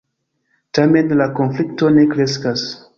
[0.79, 2.69] Tamen la konflikto ne kreskas.